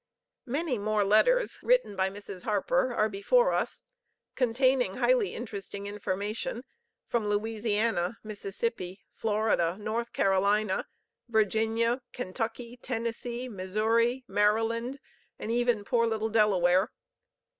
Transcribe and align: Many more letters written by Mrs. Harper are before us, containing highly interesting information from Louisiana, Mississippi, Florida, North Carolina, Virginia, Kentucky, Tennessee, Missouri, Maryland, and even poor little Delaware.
Many 0.47 0.79
more 0.79 1.03
letters 1.05 1.59
written 1.61 1.95
by 1.95 2.09
Mrs. 2.09 2.41
Harper 2.41 2.91
are 2.91 3.07
before 3.07 3.53
us, 3.53 3.83
containing 4.33 4.95
highly 4.95 5.35
interesting 5.35 5.85
information 5.85 6.63
from 7.05 7.27
Louisiana, 7.29 8.17
Mississippi, 8.23 9.01
Florida, 9.11 9.77
North 9.79 10.11
Carolina, 10.11 10.87
Virginia, 11.29 12.01
Kentucky, 12.13 12.77
Tennessee, 12.77 13.47
Missouri, 13.47 14.23
Maryland, 14.27 14.99
and 15.37 15.51
even 15.51 15.83
poor 15.85 16.07
little 16.07 16.29
Delaware. 16.29 16.89